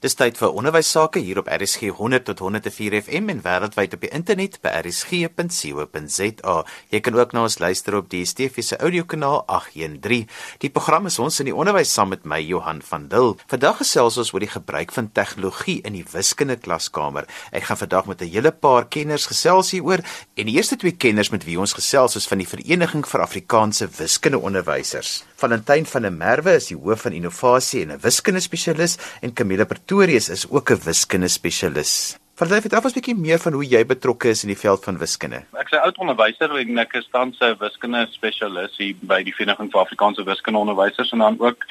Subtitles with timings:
[0.00, 4.00] Dis tyd vir onderwys sake hier op RSG 100 tot 104 FM en wêreldwyd op
[4.06, 6.54] die internet by rsg.co.za.
[6.88, 10.24] Jy kan ook na ons luister op die DSTV se audiokanaal 813.
[10.64, 13.36] Die program is ons in die onderwys saam met my Johan van Dil.
[13.52, 17.28] Vandag gesels ons oor die gebruik van tegnologie in die wiskunde klaskamer.
[17.52, 20.00] Ek gaan vandag met 'n hele paar kenners gesels hieroor
[20.34, 23.88] en die eerste twee kenners met wie ons gesels is van die Vereniging vir Afrikaanse
[23.98, 25.29] Wiskundeonderwysers.
[25.40, 29.64] Valentyn van der Merwe is die hoof van innovasie en 'n wiskunde spesialis en Camille
[29.64, 32.18] Pretorius is ook 'n wiskunde spesialis.
[32.34, 34.98] Vertel vir ons 'n bietjie meer van hoe jy betrokke is in die veld van
[34.98, 35.44] wiskunde.
[35.52, 39.32] Ek is 'n oud onderwyser en ek is tans 'n wiskunde spesialis hier by die
[39.32, 41.64] Vereniging vir Afrikaanse Wiskundeonderwysers en dan ook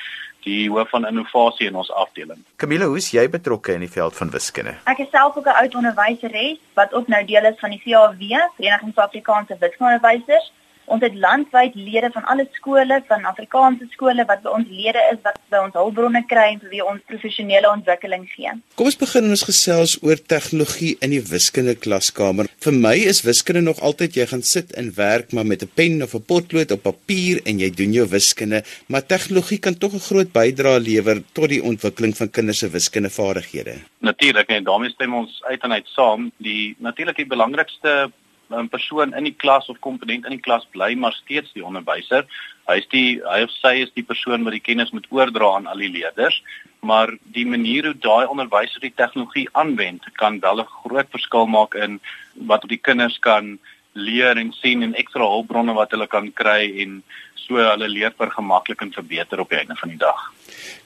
[0.44, 2.44] die hoof van innovasie in ons afdeling.
[2.56, 4.76] Camille, hoe's jy betrokke in die veld van wiskunde?
[4.86, 8.50] Ek is self ook 'n oud onderwyseres wat ook nou deel is van die VAW,
[8.58, 10.52] Vereniging vir Afrikaanse Wiskundeonderwysers.
[10.90, 15.20] Ons het landwyd lede van alle skole, van Afrikaanse skole wat by ons lede is
[15.26, 18.56] wat by ons hulpbronne kry en vir wie ons professionele ontwikkeling gee.
[18.80, 22.50] Kom ons begin ons gesels oor tegnologie in die wiskunde klaskamer.
[22.66, 26.02] Vir my is wiskunde nog altyd jy gaan sit en werk maar met 'n pen
[26.02, 30.08] of 'n potlood op papier en jy doen jou wiskunde, maar tegnologie kan tog 'n
[30.10, 33.76] groot bydrae lewer tot die ontwikkeling van kinders se wiskundevaardighede.
[34.00, 36.32] Natuurlik en daarmee stem ons uit en uit saam.
[36.38, 38.12] Die natuurlik die belangrikste
[38.50, 42.26] 'n persoon in die klas of komponent in die klas bly maar steeds die onderwyser.
[42.68, 45.68] Hy is die hy of sy is die persoon wat die kennis moet oordra aan
[45.68, 46.42] al die leerders,
[46.82, 51.76] maar die manier hoe daai onderwyser die tegnologie aanwend kan wel 'n groot verskil maak
[51.76, 52.00] in
[52.34, 53.60] wat die kinders kan
[53.94, 57.04] leer en sien en ekstra hulpbronne wat hulle kan kry en
[57.36, 60.34] so hulle leer vergemaklik en verbeter op die einde van die dag.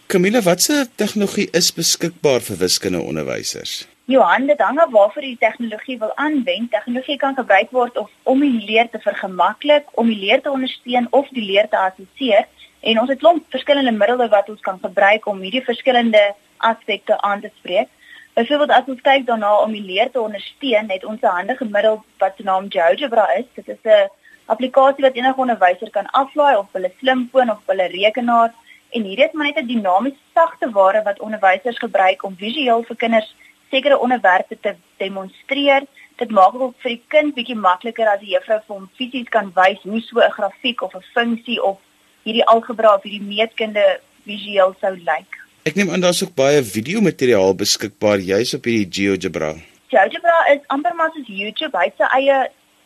[0.08, 3.92] Camille, watse tegnologie is beskikbaar vir wiskunde onderwysers?
[4.06, 6.72] Johan, dit hang af waarvoor jy tegnologie wil aanwend.
[6.72, 7.96] Tegnologie kan gebruik word
[8.28, 12.50] om die leer te vergemaklik, om die leer te ondersteun of die leer te assesseer.
[12.84, 16.24] En ons het klomp verskillende middele wat ons kan gebruik om hierdie verskillende
[16.58, 17.88] aspekte aan te spreek.
[18.36, 22.04] Byvoorbeeld as ons kyk daarna om die leer te ondersteun, het ons 'n handige middel
[22.18, 23.48] wat se naam GeoGebra is.
[23.56, 24.09] Dit is 'n
[24.46, 28.52] applikasie wat enige onderwyser kan aflaai op hulle slimfoon of hulle rekenaar.
[28.90, 32.96] En hierdie is maar net 'n dinamiese sagte ware wat onderwysers gebruik om visueel vir
[32.96, 33.36] kinders
[33.73, 35.88] sekere onderwerpe te demonstreer.
[36.22, 39.50] Dit maak ook vir die kind bietjie makliker as die juffrou vir hom fisies kan
[39.57, 41.78] wys hoe so 'n grafiek of 'n funksie of
[42.23, 43.85] hierdie algebra of hierdie meetkunde
[44.25, 45.39] visueel sou lyk.
[45.66, 49.53] Ek neem aan daar's ook baie video materiaal beskikbaar juis op hierdie GeoGebra.
[49.88, 52.39] GeoGebra is amper maar soos YouTube, hy het sy eie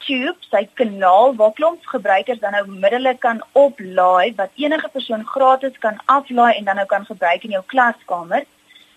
[0.05, 5.79] tube, sy kanaal waar klomp gebruikers dan nou middele kan oplaai wat enige persoon gratis
[5.79, 8.45] kan aflaai en dan nou kan gebruik in jou klaskamer.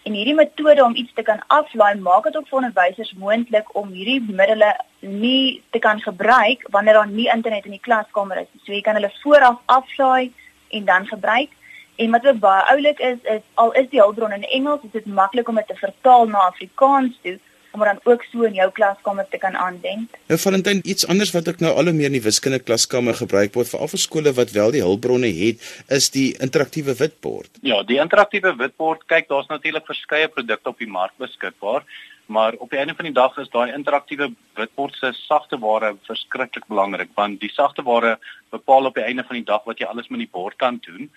[0.09, 3.91] En hierdie metode om iets te kan aflaai maak dit ook vir onderwysers moontlik om
[3.93, 8.49] hierdie middele nie te kan gebruik wanneer daar nie internet in die klaskamer is.
[8.65, 10.33] So jy kan hulle vooraf aflaai
[10.71, 11.53] en dan gebruik.
[12.01, 15.07] En wat ook baie oulik is is al is die hulpbron in Engels, is dit
[15.07, 17.39] maklik om dit te vertaal na Afrikaans toe
[17.71, 20.17] om dan ook so in jou klaskamer te kan aanwend.
[20.29, 23.55] Nou Valentyn, iets anders wat ek nou al hoe meer in die wiskunde klaskamer gebruik
[23.55, 27.51] word vir al vir skole wat wel die hulpbronne het, is die interaktiewe witbord.
[27.67, 31.87] Ja, die interaktiewe witbord, kyk, daar's natuurlik verskeie produkte op die mark beskikbaar,
[32.31, 36.67] maar op die einde van die dag is daai interaktiewe witbord se sagte ware verskriklik
[36.71, 38.19] belangrik want die sagte ware
[38.55, 41.11] bepaal op die einde van die dag wat jy alles met die bord kan doen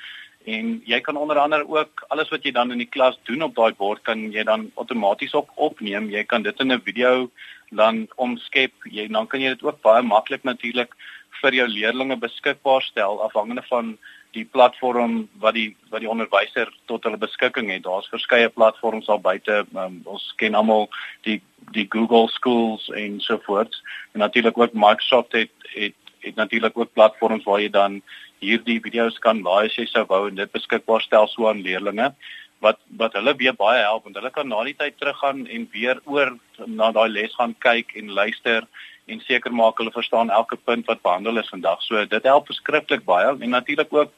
[0.45, 3.55] en jy kan onder andere ook alles wat jy dan in die klas doen op
[3.55, 6.09] daai bord kan jy dan outomaties ook opneem.
[6.09, 7.29] Jy kan dit in 'n video
[7.71, 8.73] dan omskep.
[8.91, 10.95] Jy dan kan jy dit ook baie maklik natuurlik
[11.41, 13.97] vir jou leerders beskikbaar stel afhangende van
[14.33, 17.83] die platform wat die wat die onderwyser tot hulle beskikking het.
[17.83, 19.65] Daar's verskeie platforms daar buite.
[19.75, 20.89] Um, ons ken almal
[21.27, 23.75] die die Google Schools en so voort.
[24.13, 28.01] En natuurlik ook Microsoft het het het natuurlik ook platforms waar jy dan
[28.43, 32.15] hierdie video's kan laai as jy sou wou en dit beskikbaar stel so aan leerders
[32.63, 35.99] wat wat hulle weer baie help want hulle kan na die tyd teruggaan en weer
[36.15, 36.33] oor
[36.79, 38.67] na daai les gaan kyk en luister
[39.11, 41.81] en seker maak hulle verstaan elke punt wat behandel is vandag.
[41.83, 44.13] So dit help verskriklik baie en natuurlik ook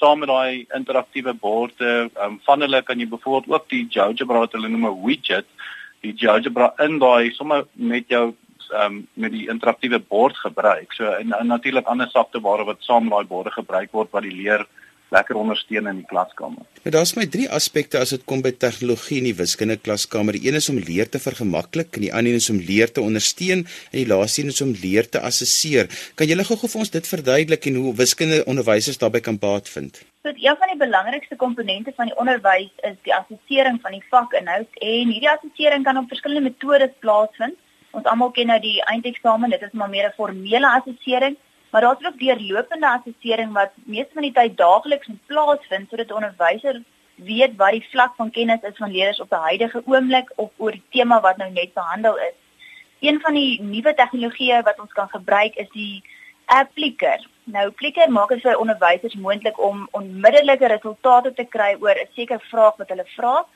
[0.00, 4.54] saam met daai interaktiewe borde um, van hulle kan jy byvoorbeeld ook die GeoGebra wat
[4.56, 5.48] hulle noem 'n widget
[6.06, 8.30] die GeoGebra in daai sommer met jou
[8.74, 10.92] um, met die interaktiewe bord gebruik.
[10.92, 14.34] So en, en natuurlik ander sagte ware wat saam daai borde gebruik word wat die
[14.34, 14.66] leer
[15.10, 16.66] lekker ondersteun in die klaskamer.
[16.84, 20.38] Nou daar's my drie aspekte as dit kom by tegnologie in die wiskunde klaskamer.
[20.38, 23.64] Die een is om leer te vergemaklik en die ander is om leer te ondersteun
[23.64, 25.90] en die laaste een is om leer te assesseer.
[26.18, 30.02] Kan julle gou-gou vir ons dit verduidelik en hoe wiskunde onderwysers daarbey kan baat vind?
[30.22, 34.80] So een van die belangrikste komponente van die onderwys is die assessering van die vakinhoud
[34.92, 37.58] en hierdie assessering kan op verskillende metodes plaasvind.
[37.90, 41.36] Ons almal ken nou die eindeksamen, dit is maar meer 'n formele assessering,
[41.70, 46.82] maar daar's ook deurlopende assessering wat meeste van die tyd daagliks in plaasvind sodat onderwysers
[47.14, 50.72] weet wat die vlak van kennis is van leerders op 'n huidige oomblik of oor
[50.72, 52.36] die tema wat nou net behandel is.
[53.00, 56.02] Een van die nuwe tegnologieë wat ons kan gebruik is die
[56.44, 57.28] Appliker.
[57.44, 62.40] Nou Appliker maak dit vir onderwysers moontlik om onmiddellike resultate te kry oor 'n sekere
[62.50, 63.46] vraag wat hulle vra.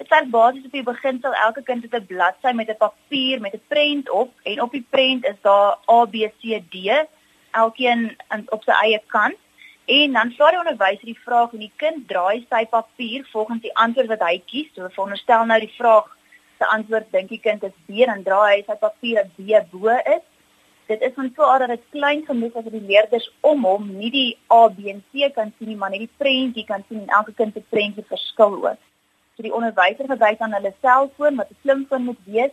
[0.00, 3.54] Dit staan basies op die beginsel elke kind het 'n bladsy met 'n papier met
[3.54, 6.42] 'n prent op en op die prent is daar A B C
[6.72, 6.76] D
[7.50, 8.16] elkeen
[8.48, 9.36] op sy eie kant.
[9.84, 13.76] En dan vra die onderwyser die vraag en die kind draai sy papier volgens die
[13.76, 14.72] antwoord wat hy kies.
[14.74, 16.16] So veronderstel nou die vraag
[16.58, 20.24] se antwoord dink die kind is B en draai hy sy papier B bo is.
[20.86, 23.96] Dit is van so aard dat dit klein genoeg is dat die leerders om hom
[23.96, 27.00] nie die A B en C kan sien nie, maar net die prentjie kan sien
[27.00, 28.78] en elke kind se prentjie verskil ook.
[29.40, 32.50] So die onderwyser gebruik dan hulle selfoon wat 'n slimfoon moet wees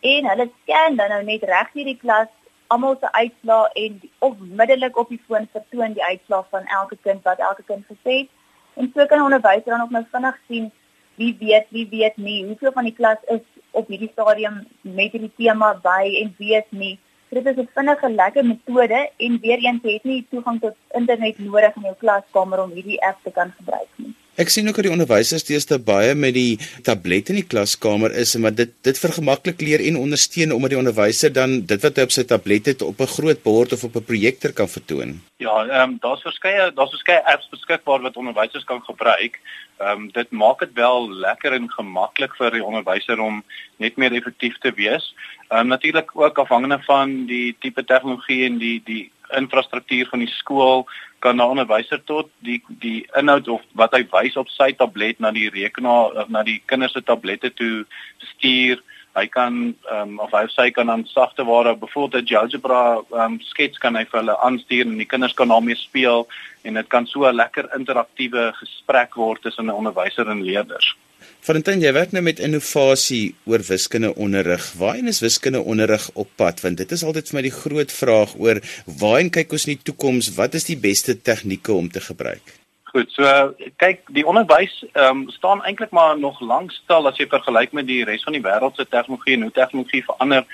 [0.00, 2.28] en hulle scan dan nou net reg hierdie klas
[2.74, 3.94] almal se uitslae en
[4.26, 8.28] onmiddellik op die foon vertoon die uitslae van elke kind wat elke kind gesê het.
[8.76, 10.70] En so kan 'n onderwyser dan ook nou vinnig sien
[11.14, 15.32] wie weet, wie weet nie, hoeveel van die klas is op hierdie stadium met hierdie
[15.36, 16.98] tema by en is nie.
[17.28, 21.76] Dit is 'n vinnige lekker metode en weer eens het nie toegang tot internet nodig
[21.76, 24.14] in jou klaskamer om hierdie app te kan gebruik nie.
[24.38, 28.36] Ek sien ook dat die onderwysers teeste baie met die tablet in die klaskamer is
[28.38, 32.04] en maar dit dit vergemaklik leer en ondersteun omdat die onderwyser dan dit wat hy
[32.06, 35.18] op sy tablet het op 'n groot bord of op 'n projektor kan vertoon.
[35.42, 39.40] Ja, ehm um, daar's verskeie daar's verskeie apps beskikbaar wat onderwysers kan gebruik.
[39.80, 43.42] Ehm um, dit maak dit wel lekker en gemaklik vir die onderwyser om
[43.76, 45.14] net meer effektief te wees.
[45.50, 50.34] Ehm um, natuurlik ook afhangende van die tipe tegnologie en die die infrastruktuur van die
[50.40, 50.86] skool
[51.18, 55.30] kan 'n onderwyser tot die die inhoud of wat hy wys op sy tablet na
[55.30, 57.86] die rekenaar na die kinders se tablette toe
[58.18, 58.82] stuur.
[59.16, 63.20] Hy kan ehm um, of hy sê kan dan sagte ware byvoorbeeld 'n GeoGebra ehm
[63.24, 66.28] um, skets kan hy vir hulle aanstuur en die kinders kan daarmee speel
[66.62, 70.96] en dit kan so 'n lekker interaktiewe gesprek word tussen 'n onderwyser en leerders.
[71.46, 74.64] Valentin, jy werk nou met innovasie oor wiskunde onderrig.
[74.76, 76.60] Waarheen is wiskunde onderrig op pad?
[76.64, 78.60] Want dit is altyd vir my die groot vraag oor
[79.00, 80.32] waarheen kyk ons in die toekoms?
[80.36, 82.58] Wat is die beste tegnieke om te gebruik?
[82.90, 87.28] Goed, so kyk, die onderwys ehm um, staan eintlik maar nog lank stil as jy
[87.30, 90.46] vergelyk met die res van die wêreld se tegnologie en hoe tegnologie verander,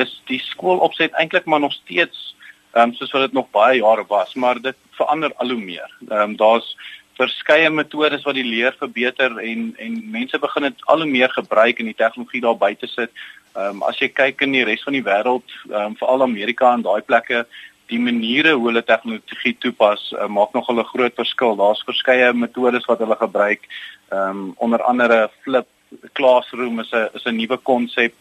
[0.00, 2.32] is die skoolopset eintlik maar nog steeds
[2.72, 5.88] ehm um, soos wat dit nog baie jare was, maar dit verander al hoe meer.
[6.08, 6.74] Ehm um, daar's
[7.22, 11.78] verskeie metodes wat die leer verbeter en en mense begin dit al hoe meer gebruik
[11.78, 13.12] en die tegnologie daar buite sit.
[13.54, 16.72] Ehm um, as jy kyk in die res van die wêreld, ehm um, veral Amerika
[16.72, 17.44] en daai plekke,
[17.92, 21.56] die maniere hoe hulle tegnologie toepas, uh, maak nogal 'n groot verskil.
[21.56, 23.68] Daar's verskeie metodes wat hulle gebruik.
[24.10, 25.68] Ehm um, onder andere Flip
[26.12, 28.14] Classroom is 'n is 'n nuwe konsep.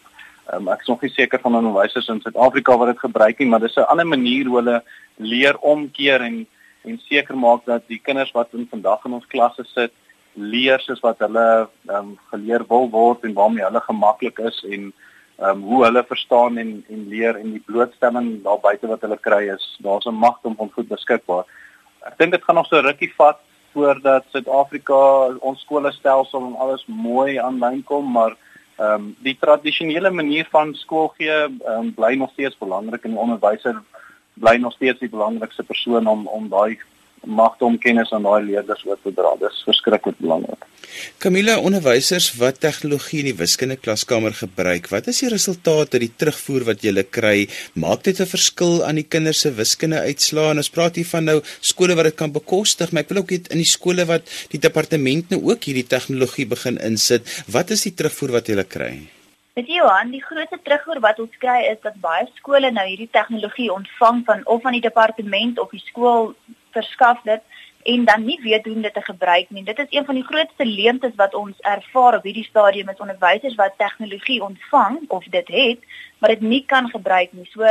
[0.54, 3.60] Um, ek is nog nie seker van onderwysers in Suid-Afrika wat dit gebruik nie, maar
[3.60, 4.84] dis 'n ander manier hoe hulle
[5.18, 6.48] leer omkeer en
[6.84, 9.94] en seker maak dat die kinders wat in vandag in ons klasse sit
[10.34, 11.46] leer soos wat hulle
[11.90, 14.92] ehm um, geleer wil word en waarmee hulle gemaklik is en
[15.42, 19.18] ehm um, hoe hulle verstaan en en leer en die blootstelling daar buite wat hulle
[19.18, 21.46] kry is daar's 'n magte om goed beskikbaar.
[22.06, 23.40] Ek dink dit gaan nog so rukkie vat
[23.74, 25.02] voordat Suid-Afrika
[25.40, 28.36] ons skoolstelsel en alles mooi aanlyn kom, maar
[28.78, 33.12] ehm um, die tradisionele manier van skool gee ehm um, bly nog steeds belangrik en
[33.12, 33.82] die onderwyser
[34.34, 36.80] bly nog steeds die belangrikste persoon om om daai
[37.26, 39.36] magte om kennis aan daai leerders oor te dra.
[39.40, 40.66] Dis verskriklik belangrik.
[41.22, 46.66] Camilla, onderwysers wat tegnologie in die wiskunde klaskamer gebruik, wat is die resultate, die terugvoer
[46.72, 47.48] wat julle kry?
[47.76, 50.52] Maak dit 'n verskil aan die kinders se wiskunde uitslae?
[50.52, 53.30] En ons praat hier van nou skole wat dit kan bekostig, maar ek wil ook
[53.30, 57.84] weet in die skole wat die departement nou ook hierdie tegnologie begin insit, wat is
[57.84, 59.21] die terugvoer wat julle kry?
[59.54, 63.68] Dit Johan, die grootste terugvoer wat ons kry is dat baie skole nou hierdie tegnologie
[63.74, 66.32] ontvang van of van die departement of die skool
[66.72, 67.44] verskaf dit
[67.94, 69.64] en dan nie weet hoe om dit te gebruik nie.
[69.68, 73.58] Dit is een van die grootste leemtes wat ons ervaar op hierdie stadium met onderwysers
[73.60, 75.84] wat tegnologie ontvang of dit het,
[76.20, 77.50] maar dit nie kan gebruik nie.
[77.52, 77.68] So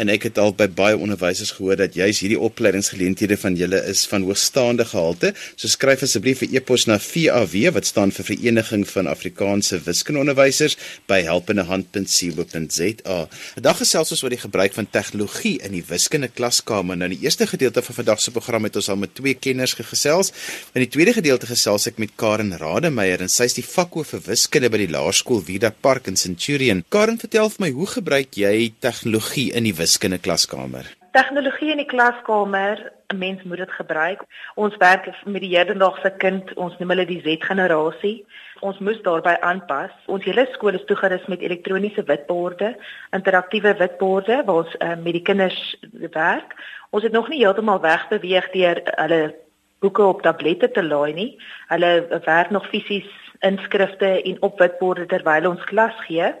[0.00, 4.02] En ek het al by baie onderwysers gehoor dat juis hierdie opleidingsgeleenthede van julle is
[4.10, 5.32] van hoogstaande gehalte.
[5.54, 10.76] So skryf asseblief 'n e-pos na VAW wat staan vir Vereniging van Afrikaanse Wiskundeonderwysers
[11.06, 13.18] by helpendehand.co.za.
[13.54, 16.96] Vandag gesels ons oor die gebruik van tegnologie in die wiskunde klaskamer.
[16.96, 19.72] Nou in die eerste gedeelte van vandag se program het ons al met twee kenners
[19.72, 20.32] gesels.
[20.74, 24.20] In die tweede gedeelte gesels ek met Karen Rademeier en sy is die vakhoof vir
[24.26, 26.82] wiskunde by die Laer Laerskool Vida Park in Centurion.
[26.88, 30.88] Karen, vertel vir my, hoe gebruik jy tegnologie in die wiskunde klaskamer?
[31.14, 34.24] Tegnologie in die klaskamer, 'n mens moet dit gebruik.
[34.56, 38.26] Ons werk met die hedendaagse kind, ons noem hulle die Z-generasie.
[38.60, 39.92] Ons moet daarbey aanpas.
[40.06, 42.76] Ons hele skool is toegerus met elektroniese witborde,
[43.12, 45.76] interaktiewe witborde waar ons uh, met die kinders
[46.10, 46.58] werk.
[46.90, 49.34] Ons het nog nie heeltemal wegbeweeg deur hulle
[49.78, 51.38] boeke op tablette te laai nie.
[51.68, 56.32] Hulle werk nog fisies inskrifte en op witborde terwyl ons klas gee.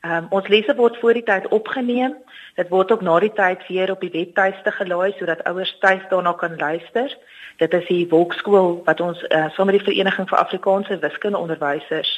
[0.00, 2.14] Um, ons lesse word voor die tyd opgeneem.
[2.56, 6.32] Dit word ook na die tyd weer op die webtuiste gelaai sodat ouers tuis daarna
[6.32, 7.12] kan luister.
[7.60, 12.12] Dit is die Wolkskool wat ons uh, saam met die Vereniging vir Afrikaanse Wiskundeonderwysers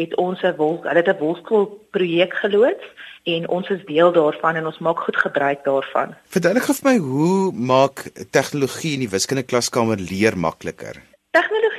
[0.00, 2.84] het ons 'n wolk, hulle het 'n Wolkskool projek geloods
[3.24, 6.14] en ons is deel daarvan en ons maak goed gebruik daarvan.
[6.32, 10.96] Verduidelik vir my hoe maak tegnologie in die wiskunde klaskamer leer makliker?
[11.30, 11.75] Tegnologie,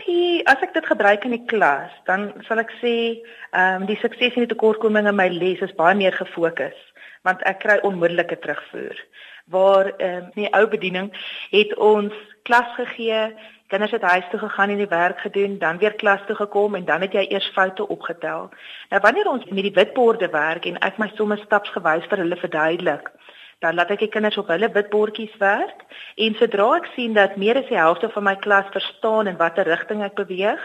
[0.48, 2.94] as ek dit gebruik in die klas, dan sal ek sê,
[3.52, 6.78] ehm um, die sukses en die tekortkominge in my les is baie meer gefokus,
[7.28, 8.98] want ek kry onmiddellike terugvoer.
[9.54, 11.12] Waar ehm um, die ou bediening
[11.52, 12.16] het ons
[12.48, 13.22] klas gegee,
[13.68, 16.86] kinders het huis toe gegaan en die werk gedoen, dan weer klas toe gekom en
[16.86, 18.50] dan het jy eers foute opgetel.
[18.90, 23.12] Nou wanneer ons met die witborde werk en ek my somme stapsgewys vir hulle verduidelik,
[23.60, 25.86] dan laat ek die kinders op hulle witbordjies werk.
[26.16, 29.66] En sodra ek sien dat meer as die helfte van my klas verstaan in watter
[29.66, 30.62] rigting ek beweeg,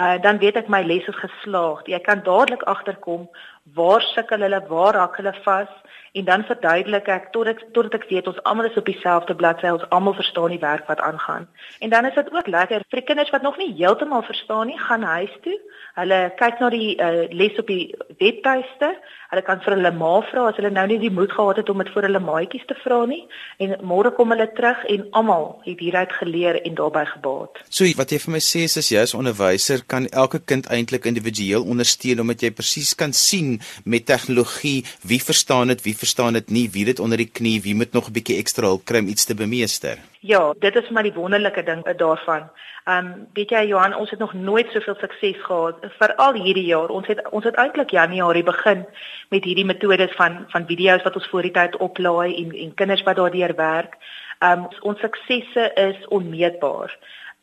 [0.00, 1.86] uh, dan weet ek my les is geslaag.
[1.86, 3.28] Jy kan dadelik agterkom
[3.74, 5.70] waar sukkel hulle, waar raak hulle vas
[6.12, 9.70] en dan verduidelik ek tot ek tot ek weet ons almal is op dieselfde bladsy,
[9.72, 11.48] ons almal verstaan die werk wat aangaan.
[11.80, 14.78] En dan is dit ook lekker vir die kinders wat nog nie heeltemal verstaan nie,
[14.78, 15.56] gaan huis toe
[15.92, 18.94] Hulle kyk na die uh, les op die webtuiste.
[19.32, 21.82] Hulle kan vir hulle ma vra as hulle nou nie die moed gehad het om
[21.82, 23.20] dit vir hulle maatjies te vra nie.
[23.60, 27.60] En môre kom hulle terug en almal het hieruit geleer en daarbey gebaat.
[27.68, 31.04] So wat jy vir my sê is as jy as onderwyser kan elke kind eintlik
[31.04, 36.50] individueel ondersteun omdat jy presies kan sien met tegnologie wie verstaan dit, wie verstaan dit
[36.50, 39.08] nie, wie dit onder die knie, wie moet nog 'n bietjie ekstra hulp kry om
[39.08, 39.98] iets te bemeester.
[40.20, 42.50] Ja, dit is maar die wonderlike ding daarvan.
[42.84, 46.88] Ehm um, weet jy Johan, ons het nog nooit soveel sukses gehad veral hierdie jaar.
[46.88, 48.86] Ons het ons het eintlik Januarie begin
[49.30, 53.02] met hierdie metodes van van video's wat ons voor die tyd oplaai en en kinders
[53.02, 53.94] wat daardeur werk.
[54.38, 56.98] Ehm um, ons suksesse is onmeetbaar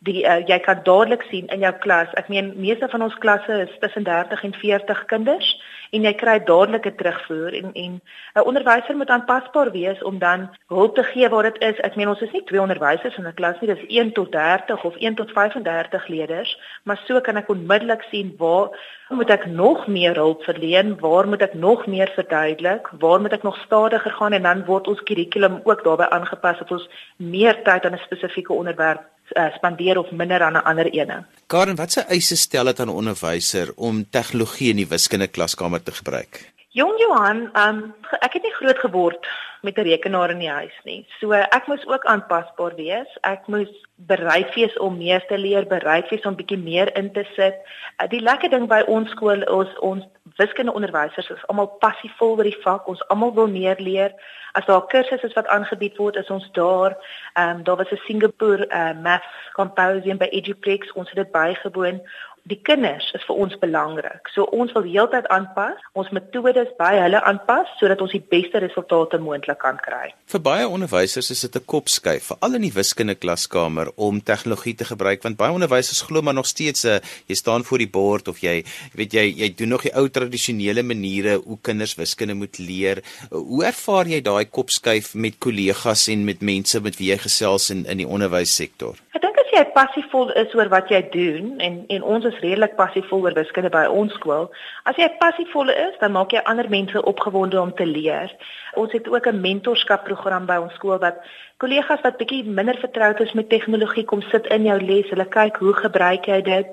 [0.08, 2.12] die uh, jy kan dadelik sien in jou klas.
[2.20, 5.50] Ek meen meeste van ons klasse is tussen 30 en 40 kinders
[5.92, 8.00] en jy kry dadelike terugvoer en en
[8.36, 11.80] 'n onderwyser moet aanpasbaar wees om dan hulp te gee waar dit is.
[11.84, 14.84] Ek meen ons is nie twee onderwysers in 'n klas nie, dis 1 tot 30
[14.84, 18.70] of 1 tot 35 leerders, maar so kan ek onmiddellik sien waar
[19.10, 23.44] moet ek nog meer hulp verleen, waar moet ek nog meer verduidelik, waar moet ek
[23.44, 27.86] nog stadiger gaan en dan word ons kurrikulum ook daarbey aangepas dat ons meer tyd
[27.86, 29.02] aan 'n spesifieke onderwerp
[29.38, 31.26] uh, spandeer of minder aan 'n ander ene.
[31.48, 35.92] Karen, watse eise stel dit aan 'n onderwyser om tegnologie in die wiskunde klaskamer te
[35.92, 36.52] gebruik?
[36.72, 37.78] Jong Johan, um,
[38.22, 39.28] ek het nie groot geword
[39.66, 41.08] met 'n rekenaar in die huis nie.
[41.20, 43.18] So ek moes ook aanpasbaar wees.
[43.22, 47.26] Ek moes bereid wees om meer te leer, bereid wees om bietjie meer in te
[47.36, 47.56] sit.
[47.98, 50.06] Uh, die lekker ding by ons skool is ons
[50.38, 52.88] wiskundeonderwysers is almal passievol oor die vak.
[52.88, 54.14] Ons almal wil meer leer.
[54.54, 56.98] As daar kursusse is wat aangebied word, is ons daar.
[57.34, 60.92] Ehm um, daar was 'n Singapore uh, Math Symposium by Eduprix.
[60.94, 62.02] Ons het dit bygewoon
[62.44, 64.32] die kinders is vir ons belangrik.
[64.34, 69.20] So ons wil heeltyd aanpas, ons metodes by hulle aanpas sodat ons die beste resultate
[69.22, 70.14] moontlik kan kry.
[70.26, 74.86] Vir baie onderwysers is dit 'n kopskuif, veral in die wiskunde klaskamer om tegnologie te
[74.86, 78.40] gebruik want baie onderwysers glo maar nog steeds uh, jy staan voor die bord of
[78.40, 78.64] jy
[78.96, 83.04] weet jy jy doen nog die ou tradisionele maniere hoe kinders wiskunde moet leer.
[83.30, 87.18] Hoe ervaar jy daai daai kop skuif met kollegas en met mense met wie jy
[87.26, 88.96] gesels in in die onderwyssektor?
[89.18, 89.29] Ek
[89.60, 93.72] jy passievol is oor wat jy doen en en ons is redelik passievol oor wiskunde
[93.74, 94.48] by ons skool.
[94.88, 98.32] As jy passievol is, dan maak jy ander mense opgewonde om te leer.
[98.80, 101.20] Ons het ook 'n mentorskap program by ons skool wat
[101.58, 105.10] kollegas wat bietjie minder vertroud is met tegnologie kom sit in jou les.
[105.10, 106.68] Hulle kyk hoe gebruik jy dit?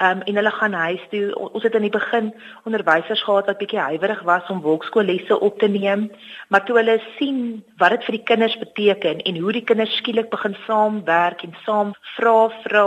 [0.00, 1.34] Um, en hulle gaan huis toe.
[1.34, 2.28] Ons het in die begin
[2.64, 6.04] onderwysers gehad wat bietjie huiwerig was om wolkskoollesse op te neem,
[6.48, 10.30] maar toe hulle sien wat dit vir die kinders beteken en hoe die kinders skielik
[10.30, 12.86] begin saamwerk en saam vra vra.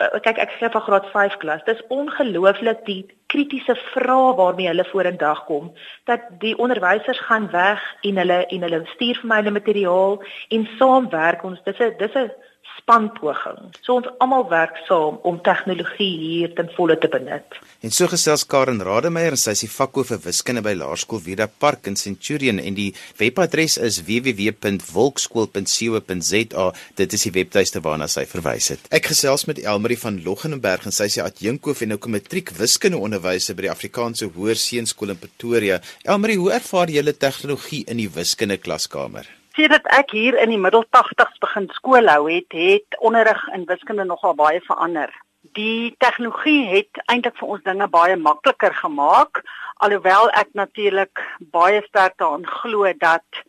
[0.00, 4.88] Uh, kyk, ek sê van graad 5 klas, dis ongelooflik die kritiese vrae waarmee hulle
[4.88, 5.72] vorendag kom
[6.08, 10.16] dat die onderwysers gaan weg en hulle en hulle stuur vir my hulle materiaal
[10.56, 12.30] en saamwerk ons dis 'n dis 'n
[12.76, 13.60] spanpoging.
[13.84, 17.48] So ons almal werk saam om tegnologie hier ten volle te benut.
[17.84, 21.86] En so gesels Karen Rademeier, sy is die vakhoof vir wiskunde by Laerskool Vida Park
[21.90, 26.66] in Centurion en die webadres is www.wolkskool.co.za.
[26.98, 28.82] Dit is die webtuiste waarna sy verwys het.
[28.90, 32.98] Ek gesels met Elmarie van Loggenberg en sy is die adjunkhoof en kom matriek wiskunde
[32.98, 35.76] onderwyser by die Afrikaanse Hoër Seunskool in Pretoria.
[36.02, 39.37] Elmarie, hoe ervaar jy tegnologie in die wiskunde klaskamer?
[39.58, 44.04] Sedert ek hier in die middel 80s begin skool hou het, het onderrig in wiskunde
[44.06, 45.10] nogal baie verander.
[45.58, 49.42] Die tegnologie het eintlik vir ons dinge baie makliker gemaak,
[49.82, 53.42] alhoewel ek natuurlik baie sterk daaraan glo dat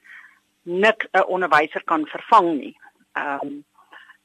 [0.66, 2.76] nik 'n onderwyser kan vervang nie.
[3.14, 3.66] Ehm um,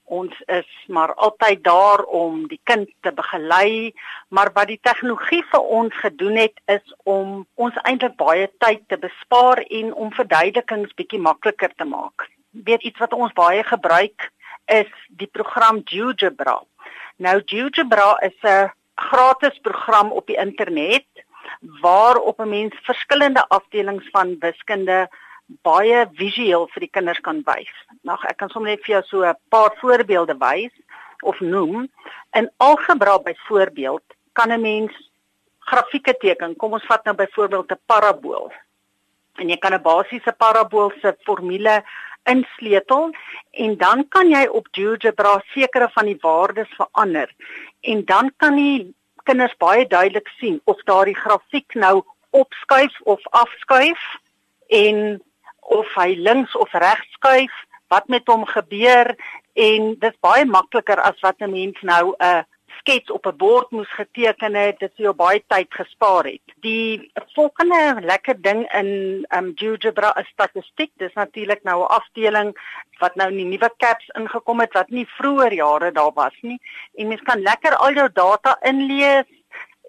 [0.05, 3.93] ons is maar altyd daar om die kind te begelei,
[4.29, 8.99] maar wat die tegnologie vir ons gedoen het is om ons eintlik baie tyd te
[9.01, 12.29] bespaar en om verduidelikings bietjie makliker te maak.
[12.51, 14.31] Weet iets wat ons baie gebruik
[14.67, 16.61] is die program GeoGebra.
[17.17, 21.07] Nou GeoGebra is 'n gratis program op die internet
[21.81, 25.09] waarop 'n mens verskillende afdelings van wiskunde
[25.63, 27.73] baie visueel vir die kinders kan wys.
[28.03, 30.73] Nou ek kan sommer net vir jou so 'n paar voorbeelde wys
[31.23, 31.89] of noem.
[32.33, 34.93] In algebra byvoorbeeld kan 'n mens
[35.59, 36.57] grafieke teken.
[36.57, 38.53] Kom ons vat nou byvoorbeeld 'n parabool.
[39.37, 41.83] En jy kan 'n basiese parabool se formule
[42.25, 43.13] insleutel
[43.51, 47.31] en dan kan jy op GeoGebra sekere van die waardes verander
[47.81, 48.95] en dan kan die
[49.29, 54.01] kinders baie duidelik sien of daardie grafiek nou opskuif of afskuif
[54.69, 55.21] en
[55.65, 57.53] of hy links of regs skuif,
[57.89, 59.15] wat met hom gebeur
[59.55, 62.45] en dis baie makliker as wat 'n mens nou 'n
[62.79, 66.47] skets op 'n bord moes geteken het, dit sou baie tyd gespaar het.
[66.61, 68.89] Die volgende lekker ding in
[69.37, 70.91] um GeoGebra is statistiek.
[70.97, 72.51] Dis natuurlik nou 'n afdeling
[72.99, 76.61] wat nou in die nuwe caps ingekom het wat nie vroeër jare daar was nie.
[76.95, 79.27] En mens kan lekker al jou data inlees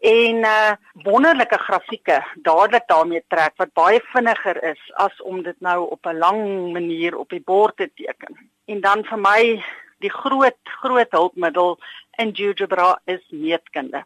[0.01, 0.71] en uh
[1.03, 6.17] wonderlike grafieke dadelik daarmee trek wat baie vinniger is as om dit nou op 'n
[6.17, 8.51] lang manier op die bord te teken.
[8.65, 9.63] En dan vir my
[9.99, 11.79] die groot groot hulpmiddel
[12.17, 14.03] in GeoGebra is meetkunde.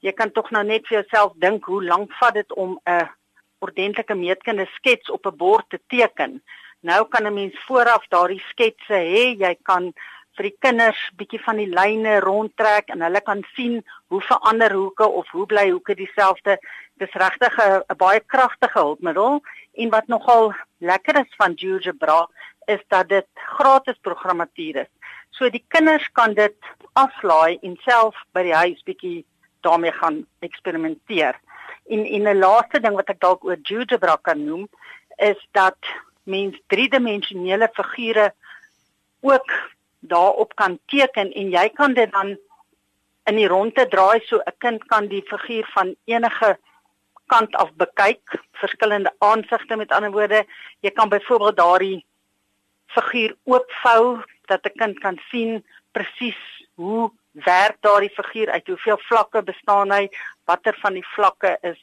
[0.00, 3.08] Jy kan tog nou net vir jouself dink hoe lank vat dit om 'n
[3.58, 6.42] ordentlike meetkunde skets op 'n bord te teken.
[6.80, 9.92] Nou kan 'n mens vooraf daardie sketse hê, jy kan
[10.38, 13.80] vir die kinders bietjie van die lyne rondtrek en hulle kan sien
[14.12, 16.58] hoe verander hoeke of hoe bly hoeke dieselfde.
[17.02, 19.42] Dis regtig 'n baie kragtige hulpmiddel
[19.82, 22.28] en wat nogal lekker is van GeoGebra
[22.66, 24.92] is dat dit gratis programmatuur is.
[25.30, 26.56] So die kinders kan dit
[26.92, 29.24] aflaai en self by die huis bietjie
[29.66, 31.34] daarmee gaan eksperimenteer.
[31.90, 34.68] En en 'n laaste ding wat ek dalk oor GeoGebra kan noem
[35.16, 35.78] is dat
[36.22, 38.32] mens driedimensionele figure
[39.20, 39.50] ook
[40.00, 42.36] daarop kan teken en jy kan dit dan
[43.28, 46.58] in die ronde draai so 'n kind kan die figuur van enige
[47.26, 50.46] kant af bekyk, verskillende aansigte met ander woorde.
[50.80, 52.06] Jy kan byvoorbeeld daardie
[52.86, 56.40] figuur oopvou dat 'n kind kan sien presies
[56.74, 60.08] hoe werk daardie figuur uit, hoeveel vlakke bestaan hy,
[60.44, 61.80] watter van die vlakke is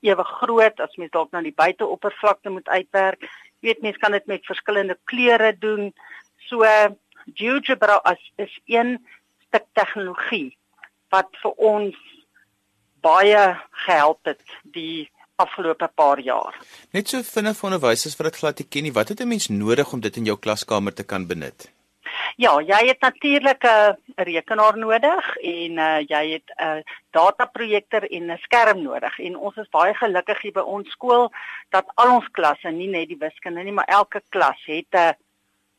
[0.00, 3.22] ewe groot as mens dalk na die buiteoppervlakte moet uitwerk.
[3.60, 5.92] Jy weet mens kan dit met verskillende kleure doen.
[6.48, 6.64] So
[7.34, 8.98] GeoGebra as is een
[9.46, 10.56] stuk tegnologie
[11.08, 11.96] wat vir ons
[13.04, 13.42] baie
[13.84, 16.54] gehelp het die afgelope paar jaar.
[16.94, 19.48] Net so vinnig vir onderwysers wat dit glad nie ken nie, wat het 'n mens
[19.48, 21.70] nodig om dit in jou klaskamer te kan benut?
[22.36, 28.38] Ja, jy het natuurlik 'n rekenaar nodig en uh, jy het 'n dataprojektor en 'n
[28.38, 29.18] skerm nodig.
[29.18, 31.32] En ons is baie gelukkig hier by ons skool
[31.70, 35.14] dat al ons klasse, nie net die wiskunde nie, maar elke klas het 'n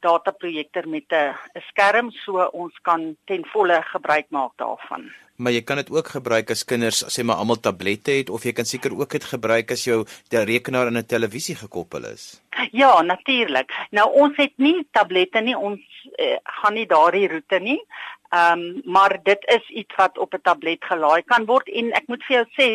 [0.06, 5.12] dataprojektor met 'n skerm so ons kan ten volle gebruik maak daarvan.
[5.36, 8.54] Maar jy kan dit ook gebruik as kinders sê maar almal tablette het of jy
[8.56, 12.42] kan seker ook dit gebruik as jou rekenaar aan 'n televisie gekoppel is.
[12.72, 13.72] Ja, natuurlik.
[13.92, 15.82] Nou ons het nie tablette nie, ons
[16.20, 17.82] uh, gaan nie daardie roete nie.
[18.30, 22.08] Ehm um, maar dit is iets wat op 'n tablet gelaai kan word en ek
[22.08, 22.70] moet vir jou sê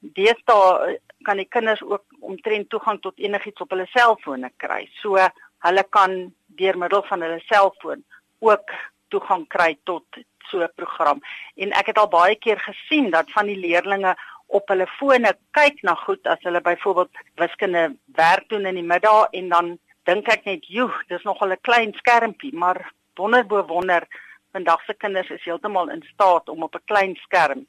[0.00, 4.88] deesdae kan die kinders ook omtrent toegang tot enigiets op hulle selfone kry.
[5.02, 5.18] So
[5.66, 8.04] hulle kan deur middel van hulle selfoon
[8.44, 8.74] ook
[9.12, 10.04] toegang kry tot
[10.50, 11.20] so 'n program.
[11.56, 14.16] En ek het al baie keer gesien dat van die leerdlinge
[14.46, 19.28] op hulle fone kyk na goed as hulle byvoorbeeld wiskunde werk doen in die middag
[19.30, 24.06] en dan dink ek net, "Joe, dis nog 'n klein skermpie," maar wonder bo wonder,
[24.52, 27.66] vandag se kinders is heeltemal in staat om op 'n klein skerm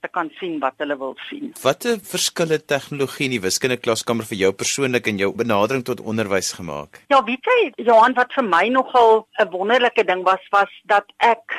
[0.00, 1.52] te kan sien wat hulle wil sien.
[1.62, 7.02] Watter verskille tegnologie in die wiskundeklaskamer vir jou persoonlik en jou benadering tot onderwys gemaak?
[7.12, 7.58] Ja, weet jy,
[7.88, 11.56] Johan, wat vir my nogal 'n wonderlike ding was, was dat ek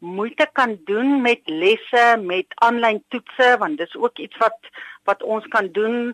[0.00, 4.58] moeite kan doen met lesse, met aanlyn toetse, want dis ook iets wat
[5.04, 6.12] wat ons kan doen,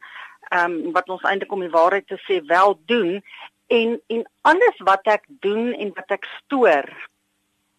[0.51, 3.23] ehm um, wat ons eintlik om die waarheid te sê wel doen
[3.67, 6.87] en en alles wat ek doen en wat ek stoor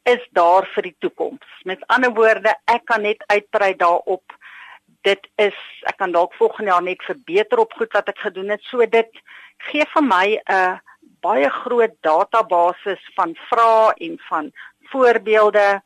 [0.06, 1.46] is daar vir die toekoms.
[1.66, 4.36] Met ander woorde, ek kan net uitbrei daarop.
[5.06, 5.58] Dit is
[5.90, 8.64] ek kan dalk volgende jaar net verbeter op goed wat ek gedoen het.
[8.70, 9.22] So dit
[9.70, 10.80] gee vir my 'n
[11.22, 14.52] baie groot database van vrae en van
[14.92, 15.82] voorbeelde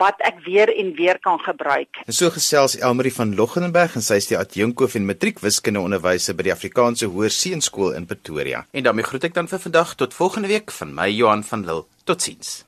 [0.00, 2.00] wat ek weer en weer kan gebruik.
[2.06, 6.48] En so gesels Elmarie van Loggenberg en sy is die adjunktoof en matriekwiskunde onderwyser by
[6.48, 8.66] die Afrikaanse Hoër Seunskool in Pretoria.
[8.72, 11.84] En daarmee groet ek dan vir vandag tot volgende week van my Johan van Lille.
[12.04, 12.62] Totsiens.